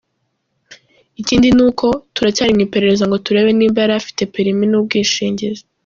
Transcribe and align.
Ikindi 1.21 1.47
n’uko 1.57 1.85
“turacyari 2.15 2.51
mu 2.55 2.61
iperereza 2.67 3.03
ngo 3.05 3.17
turebe 3.25 3.51
niba 3.55 3.77
yari 3.83 3.93
afite 4.01 4.21
perimi 4.35 4.63
n’ubwishingizi. 4.67 5.63